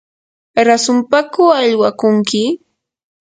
¿rasunpaku 0.67 1.41
aywakunki? 1.61 2.41